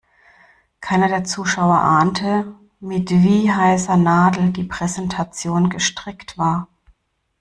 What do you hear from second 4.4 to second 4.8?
die